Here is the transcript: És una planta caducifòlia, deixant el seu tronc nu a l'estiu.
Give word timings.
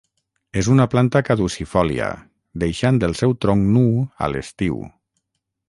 És 0.61 0.69
una 0.75 0.87
planta 0.93 1.21
caducifòlia, 1.27 2.07
deixant 2.65 2.99
el 3.09 3.15
seu 3.21 3.37
tronc 3.47 3.71
nu 3.77 3.87
a 4.27 4.31
l'estiu. 4.35 4.85